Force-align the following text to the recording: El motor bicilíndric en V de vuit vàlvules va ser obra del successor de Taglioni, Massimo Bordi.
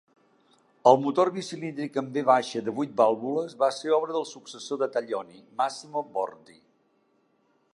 El 0.91 0.95
motor 1.01 1.29
bicilíndric 1.33 1.99
en 2.01 2.07
V 2.15 2.37
de 2.69 2.73
vuit 2.79 2.95
vàlvules 3.01 3.53
va 3.59 3.69
ser 3.81 3.93
obra 3.99 4.15
del 4.17 4.25
successor 4.31 4.81
de 4.85 4.89
Taglioni, 4.97 5.45
Massimo 5.61 6.05
Bordi. 6.17 6.59